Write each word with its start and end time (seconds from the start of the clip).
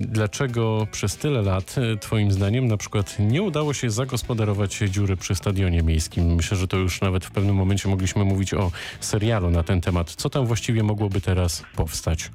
Dlaczego 0.00 0.86
przez 0.92 1.16
tyle 1.16 1.42
lat, 1.42 1.74
e, 1.78 1.96
Twoim 1.96 2.32
zdaniem, 2.32 2.66
na 2.66 2.76
przykład 2.76 3.16
nie 3.18 3.42
udało 3.42 3.74
się 3.74 3.90
zagospodarować 3.90 4.76
dziury 4.76 5.16
przy 5.16 5.34
stadionie 5.34 5.82
miejskim? 5.82 6.34
Myślę, 6.34 6.56
że 6.56 6.68
to 6.68 6.76
już 6.76 7.00
nawet 7.00 7.24
w 7.24 7.30
pewnym 7.30 7.56
momencie 7.56 7.88
mogliśmy 7.88 8.24
mówić 8.24 8.54
o 8.54 8.70
serialu 9.00 9.50
na 9.50 9.62
ten 9.62 9.80
temat. 9.80 10.10
Co 10.10 10.30
tam 10.30 10.46
właściwie 10.46 10.82
mogłoby 10.82 11.20
teraz 11.20 11.64
powstać? 11.76 12.30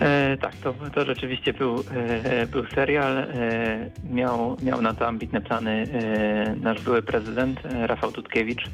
E, 0.00 0.36
tak, 0.40 0.54
to, 0.56 0.74
to 0.94 1.04
rzeczywiście 1.04 1.52
był, 1.52 1.84
e, 1.94 2.46
był 2.46 2.66
serial. 2.66 3.18
E, 3.18 3.26
miał, 4.10 4.56
miał 4.62 4.82
na 4.82 4.94
to 4.94 5.06
ambitne 5.06 5.40
plany 5.40 5.86
e, 5.92 6.56
nasz 6.56 6.80
były 6.80 7.02
prezydent 7.02 7.66
e, 7.66 7.86
Rafał 7.86 8.12
Tutkiewicz. 8.12 8.64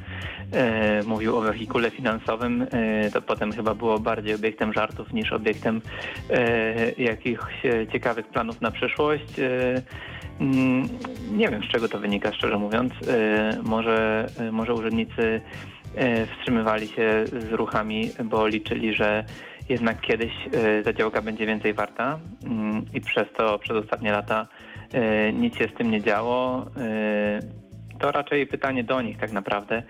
E, 0.53 1.03
mówił 1.03 1.37
o 1.37 1.41
wehikule 1.41 1.91
finansowym. 1.91 2.67
E, 2.73 3.11
to 3.11 3.23
potem 3.23 3.53
chyba 3.53 3.75
było 3.75 3.99
bardziej 3.99 4.35
obiektem 4.35 4.73
żartów 4.73 5.13
niż 5.13 5.33
obiektem 5.33 5.81
e, 6.31 6.93
jakichś 6.93 7.67
e, 7.67 7.87
ciekawych 7.87 8.27
planów 8.27 8.61
na 8.61 8.71
przyszłość. 8.71 9.39
E, 9.39 9.83
mm, 10.41 10.89
nie 11.33 11.49
wiem, 11.49 11.63
z 11.65 11.69
czego 11.69 11.89
to 11.89 11.99
wynika, 11.99 12.33
szczerze 12.33 12.59
mówiąc. 12.59 12.93
E, 13.09 13.59
może, 13.63 14.27
e, 14.39 14.53
może 14.53 14.75
urzędnicy 14.75 15.41
e, 15.95 16.27
wstrzymywali 16.27 16.89
się 16.89 17.25
z 17.27 17.53
ruchami, 17.53 18.11
bo 18.25 18.47
liczyli, 18.47 18.95
że 18.95 19.25
jednak 19.71 20.01
kiedyś 20.01 20.33
e, 20.53 20.83
ta 20.83 20.93
działka 20.93 21.23
będzie 21.23 21.47
więcej 21.47 21.75
warta 21.75 22.19
mm, 22.45 22.87
i 22.95 23.01
przez 23.01 23.27
to 23.37 23.59
przez 23.59 23.77
ostatnie 23.77 24.13
lata 24.13 24.49
e, 24.93 25.33
nic 25.33 25.57
się 25.57 25.65
z 25.75 25.79
tym 25.79 25.91
nie 25.91 26.03
działo. 26.03 26.67
E, 26.77 27.41
To 28.01 28.13
raczej 28.13 28.47
pytanie 28.47 28.85
do 28.85 29.03
nich 29.03 29.19
tak 29.19 29.33
naprawdę, 29.33 29.83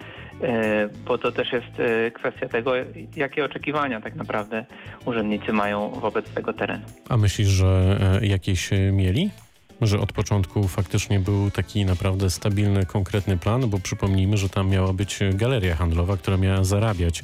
bo 1.07 1.19
to 1.19 1.33
też 1.33 1.53
jest 1.53 1.73
kwestia 2.15 2.49
tego, 2.49 2.73
jakie 3.17 3.45
oczekiwania 3.45 4.01
tak 4.01 4.15
naprawdę 4.15 4.65
urzędnicy 5.05 5.53
mają 5.53 5.91
wobec 5.91 6.31
tego 6.31 6.53
terenu. 6.53 6.85
A 7.09 7.17
myślisz, 7.17 7.49
że 7.49 7.99
jakieś 8.23 8.71
mieli? 8.93 9.31
Że 9.81 10.01
od 10.01 10.13
początku 10.13 10.69
faktycznie 10.69 11.21
był 11.21 11.51
taki 11.51 11.85
naprawdę 11.85 12.31
stabilny, 12.31 12.87
konkretny 12.87 13.37
plan, 13.37 13.71
bo 13.71 13.79
przypomnijmy, 13.79 14.37
że 14.37 14.49
tam 14.49 14.69
miała 14.69 14.93
być 14.93 15.19
galeria 15.35 15.77
handlowa, 15.77 16.17
która 16.17 16.37
miała 16.37 16.65
zarabiać 16.65 17.23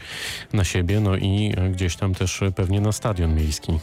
na 0.53 0.65
siebie, 0.65 1.01
no 1.01 1.17
i 1.17 1.55
gdzieś 1.73 1.97
tam 1.97 2.15
też 2.15 2.41
pewnie 2.55 2.81
na 2.81 2.93
stadion 2.93 3.35
miejski. 3.35 3.79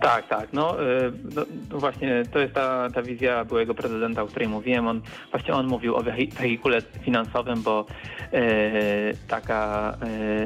Tak, 0.00 0.28
tak. 0.28 0.52
No, 0.52 0.82
y, 0.82 1.12
no, 1.36 1.42
no 1.72 1.78
właśnie 1.78 2.22
to 2.32 2.38
jest 2.38 2.54
ta, 2.54 2.88
ta 2.94 3.02
wizja 3.02 3.44
byłego 3.44 3.74
prezydenta, 3.74 4.22
o 4.22 4.26
której 4.26 4.48
mówiłem. 4.48 4.86
On 4.88 5.00
właśnie 5.30 5.54
on 5.54 5.66
mówił 5.66 5.96
o 5.96 6.00
wehi- 6.00 6.34
wehikule 6.34 6.82
finansowym, 7.02 7.62
bo 7.62 7.86
y, 8.34 9.16
taka, 9.28 9.94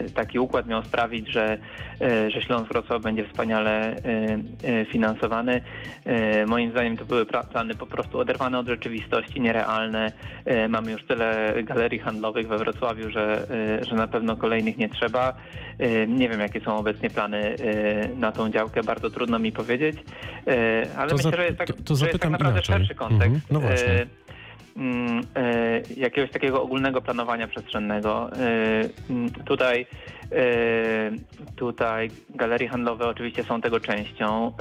y, 0.07 0.11
taki 0.11 0.39
układ 0.39 0.67
miał 0.67 0.83
sprawić, 0.83 1.29
że, 1.29 1.59
y, 2.03 2.31
że 2.31 2.43
Śląsk 2.43 2.69
Wrocław 2.73 3.03
będzie 3.03 3.29
wspaniale 3.29 3.97
finansowany. 4.93 5.63
Moim 6.47 6.71
zdaniem 6.71 6.97
to 6.97 7.05
były 7.05 7.27
plany 7.27 7.75
po 7.75 7.87
prostu 7.87 8.19
oderwane 8.19 8.59
od 8.59 8.67
rzeczywistości, 8.67 9.41
nierealne. 9.41 10.13
Mamy 10.69 10.93
już 10.93 11.05
tyle 11.07 11.55
galerii 11.63 11.99
handlowych 11.99 12.49
we 12.49 12.59
Wrocławiu, 12.59 13.11
że, 13.11 13.47
że 13.89 13.95
na 13.97 14.07
pewno 14.07 14.37
kolejnych 14.37 14.79
nie 14.79 14.89
trzeba. 14.89 15.33
Nie 16.09 16.29
wiem, 16.29 16.41
jakie 16.41 16.61
są 16.61 16.77
obecnie 16.77 17.11
plany 17.11 17.57
na 18.17 18.33
tą 18.33 18.51
działkę. 18.51 18.83
Bardzo 18.83 19.11
trudno 19.11 19.39
mi 19.43 19.53
powiedzieć, 19.53 19.97
y, 19.97 20.51
ale 20.97 21.11
To 21.11 21.17
myślę, 21.17 21.33
że 21.37 21.45
jest 21.45 21.59
tak, 21.59 21.67
to- 21.67 21.83
to 21.85 21.95
że 21.97 22.07
jest 22.07 22.21
tak 22.21 22.31
naprawdę 22.31 22.59
inaczej. 22.61 22.75
szerszy 22.77 22.95
kontekst. 22.95 23.23
Mhm, 23.27 23.41
no 23.51 23.61
właśnie. 23.61 23.93
y, 23.93 24.07
mm, 24.77 25.21
y, 25.21 26.01
jakiegoś 26.01 26.31
takiego 26.31 26.63
ogólnego 26.63 27.03
planowania 27.03 27.49
przestrzennego. 27.49 28.31
Y, 28.37 29.43
Tutaj, 29.45 29.87
y, 30.33 30.37
tutaj 31.57 32.11
galerie 32.35 32.69
handlowe 32.69 33.07
oczywiście 33.07 33.45
są 33.45 33.61
tego 33.61 33.81
częścią, 33.81 34.53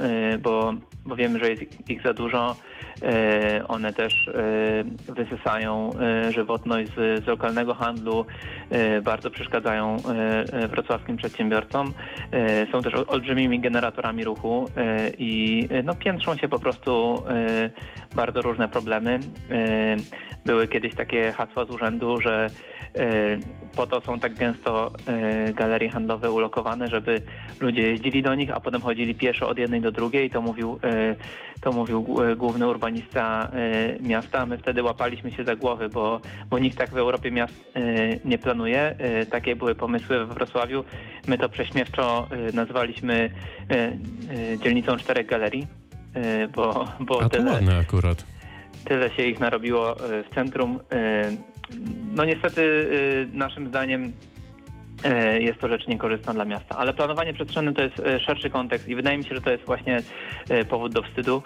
bo, 0.41 0.73
bo 1.05 1.15
wiemy, 1.15 1.39
że 1.39 1.49
jest 1.49 1.89
ich 1.89 2.01
za 2.01 2.13
dużo. 2.13 2.55
Y, 3.03 3.67
One 3.67 3.93
też 3.93 4.27
y, 4.27 5.13
wysysają 5.13 5.89
y, 6.27 6.31
żywotność 6.31 6.91
z, 6.91 7.23
z 7.23 7.27
lokalnego 7.27 7.73
handlu, 7.73 8.25
bardzo 9.03 9.31
przeszkadzają 9.31 9.97
wrocławskim 10.69 11.17
przedsiębiorcom. 11.17 11.93
Są 12.71 12.81
też 12.81 12.93
ol- 12.95 13.05
olbrzymimi 13.07 13.59
generatorami 13.59 14.23
ruchu 14.23 14.65
i 15.17 15.67
no, 15.83 15.95
piętrzą 15.95 16.37
się 16.37 16.47
po 16.47 16.59
prostu 16.59 17.23
bardzo 18.15 18.41
różne 18.41 18.69
problemy. 18.69 19.19
Były 20.45 20.67
kiedyś 20.67 20.95
takie 20.95 21.31
hasła 21.31 21.65
z 21.65 21.69
urzędu, 21.69 22.21
że 22.21 22.47
po 23.75 23.87
to 23.87 24.01
są 24.01 24.19
tak 24.19 24.33
gęsto 24.33 24.91
y, 25.49 25.53
galerie 25.53 25.89
handlowe 25.89 26.31
ulokowane, 26.31 26.87
żeby 26.87 27.21
ludzie 27.59 27.81
jeździli 27.81 28.23
do 28.23 28.35
nich, 28.35 28.51
a 28.51 28.59
potem 28.59 28.81
chodzili 28.81 29.15
pieszo 29.15 29.49
od 29.49 29.57
jednej 29.57 29.81
do 29.81 29.91
drugiej. 29.91 30.29
To 30.29 30.41
mówił, 30.41 30.79
y, 30.85 31.15
to 31.61 31.71
mówił 31.71 32.17
y, 32.31 32.35
główny 32.35 32.67
urbanista 32.67 33.51
y, 33.99 34.03
miasta. 34.03 34.45
My 34.45 34.57
wtedy 34.57 34.83
łapaliśmy 34.83 35.31
się 35.31 35.43
za 35.43 35.55
głowy, 35.55 35.89
bo, 35.89 36.21
bo 36.49 36.59
nikt 36.59 36.77
tak 36.77 36.89
w 36.89 36.97
Europie 36.97 37.31
miast 37.31 37.53
nie 38.25 38.37
planuje. 38.37 38.95
Takie 39.31 39.55
były 39.55 39.75
pomysły 39.75 40.25
we 40.25 40.33
Wrocławiu. 40.33 40.83
My 41.27 41.37
to 41.37 41.49
prześmiewczo 41.49 42.27
nazwaliśmy 42.53 43.29
dzielnicą 44.63 44.97
czterech 44.97 45.27
galerii. 45.27 45.67
Bo, 46.55 46.87
bo 46.99 47.19
A 47.19 47.23
to 47.23 47.29
tyle, 47.29 47.51
ładne 47.51 47.77
akurat. 47.77 48.25
tyle 48.85 49.09
się 49.09 49.23
ich 49.23 49.39
narobiło 49.39 49.95
w 49.99 50.35
centrum. 50.35 50.79
No 52.15 52.25
niestety 52.25 52.61
y, 52.61 53.37
naszym 53.37 53.67
zdaniem 53.67 54.13
y, 55.35 55.41
jest 55.41 55.59
to 55.59 55.67
rzecz 55.67 55.87
niekorzystna 55.87 56.33
dla 56.33 56.45
miasta, 56.45 56.77
ale 56.77 56.93
planowanie 56.93 57.33
przestrzenne 57.33 57.73
to 57.73 57.81
jest 57.81 57.99
y, 57.99 58.19
szerszy 58.19 58.49
kontekst 58.49 58.87
i 58.87 58.95
wydaje 58.95 59.17
mi 59.17 59.23
się, 59.23 59.35
że 59.35 59.41
to 59.41 59.51
jest 59.51 59.65
właśnie 59.65 60.01
powód 60.69 60.93
do 60.93 61.01
wstydu. 61.03 61.43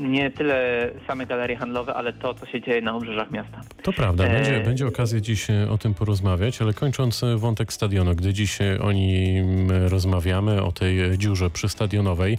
Nie 0.00 0.30
tyle 0.30 0.88
same 1.06 1.26
galerie 1.26 1.56
handlowe, 1.56 1.94
ale 1.94 2.12
to, 2.12 2.34
co 2.34 2.46
się 2.46 2.60
dzieje 2.60 2.80
na 2.80 2.96
obrzeżach 2.96 3.30
miasta. 3.30 3.60
To 3.82 3.92
prawda, 3.92 4.24
E, 4.24 4.32
będzie, 4.32 4.60
będzie 4.60 4.86
okazja 4.86 5.20
dziś 5.20 5.46
o 5.70 5.78
tym 5.78 5.94
porozmawiać, 5.94 6.62
ale 6.62 6.72
kończąc 6.74 7.24
wątek 7.36 7.72
stadionu, 7.72 8.14
gdy 8.14 8.32
dziś 8.32 8.58
o 8.80 8.92
nim 8.92 9.70
rozmawiamy, 9.70 10.62
o 10.62 10.72
tej 10.72 11.18
dziurze 11.18 11.50
przystadionowej, 11.50 12.38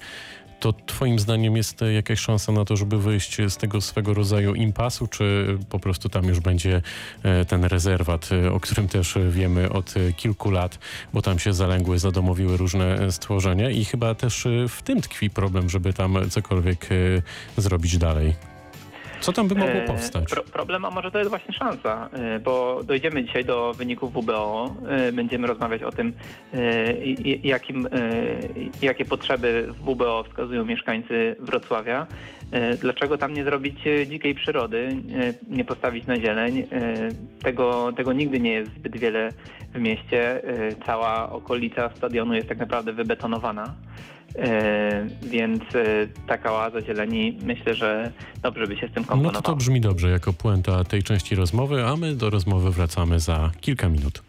to 0.62 0.74
twoim 0.74 1.20
zdaniem 1.20 1.58
jest 1.58 1.82
e, 1.82 1.94
jakaś 1.94 2.20
szansa 2.20 2.52
na 2.52 2.66
to, 2.66 2.76
żeby 2.76 2.98
wyjść 2.98 3.38
z 3.50 3.58
tego 3.58 3.82
swego 3.82 4.14
rodzaju 4.14 4.56
impasu, 4.56 5.08
czy 5.08 5.58
po 5.70 5.80
prostu 5.80 6.10
tam 6.10 6.26
już 6.26 6.40
będzie 6.40 6.82
e, 7.24 7.46
ten 7.46 7.64
rezerwat, 7.64 8.30
e, 8.32 8.52
o 8.52 8.60
którym 8.60 8.88
też 8.88 9.18
wiemy 9.30 9.70
od 9.70 9.94
kilku 10.18 10.52
lat, 10.52 10.80
bo 11.14 11.22
tam 11.22 11.40
się 11.40 11.54
zalęgły, 11.54 12.00
zadomowiły 12.00 12.58
różne 12.58 13.12
stworzenia 13.12 13.70
i 13.70 13.86
chyba 13.86 14.16
też 14.16 14.48
w 14.70 14.82
tym 14.82 15.02
tkwi 15.02 15.30
problem, 15.30 15.70
żeby 15.70 15.94
tam 15.94 16.18
cokolwiek 16.30 16.90
zrobić 17.58 17.98
dalej. 17.98 18.51
Co 19.22 19.34
tam 19.34 19.48
by 19.48 19.56
mogło 19.56 19.76
E, 19.76 19.86
powstać? 19.86 20.30
Pro, 20.30 20.44
problem, 20.44 20.86
a 20.86 20.90
może 20.90 21.12
to 21.12 21.18
jest 21.18 21.30
właśnie 21.30 21.54
szansa, 21.54 22.10
e, 22.14 22.40
bo 22.40 22.82
dojdziemy 22.84 23.24
dzisiaj 23.24 23.46
do 23.46 23.74
wyników 23.74 24.14
WBO, 24.14 24.76
e, 24.88 25.12
będziemy 25.12 25.48
rozmawiać 25.48 25.84
o 25.84 25.92
tym, 25.92 26.14
jakim, 27.44 27.88
jakie 28.82 29.06
potrzeby 29.06 29.68
w 29.70 29.92
WBO 29.92 30.24
wskazują 30.24 30.66
mieszkańcy 30.66 31.36
Wrocławia. 31.40 32.08
Dlaczego 32.82 33.18
tam 33.18 33.34
nie 33.34 33.44
zrobić 33.44 33.80
dzikiej 34.08 34.36
przyrody, 34.36 34.96
nie 35.48 35.66
postawić 35.66 36.08
na 36.08 36.20
zieleń? 36.20 36.68
Tego, 37.44 37.94
tego 37.98 38.14
nigdy 38.14 38.40
nie 38.40 38.52
jest 38.52 38.72
zbyt 38.74 38.98
wiele 38.98 39.30
w 39.74 39.80
mieście. 39.80 40.42
Cała 40.86 41.32
okolica 41.32 41.90
stadionu 41.96 42.34
jest 42.34 42.50
tak 42.50 42.58
naprawdę 42.58 42.94
wybetonowana. 42.94 43.74
E, 44.36 45.08
więc 45.22 45.62
e, 45.76 46.08
taka 46.28 46.54
oaza 46.54 46.82
zieleni 46.82 47.38
myślę, 47.44 47.74
że 47.74 48.12
dobrze 48.44 48.68
by 48.68 48.76
się 48.78 48.88
z 48.88 48.92
tym 48.94 49.04
No 49.04 49.08
komponowała. 49.10 49.42
to 49.42 49.50
to 49.52 49.56
brzmi 49.56 49.82
dobrze 49.82 50.10
jako 50.10 50.34
puenta 50.34 50.84
tej 50.84 51.04
części 51.04 51.36
rozmowy, 51.36 51.86
a 51.86 51.96
my 51.96 52.16
do 52.16 52.30
rozmowy 52.30 52.72
wracamy 52.72 53.20
za 53.20 53.52
kilka 53.62 53.90
minut. 53.90 54.24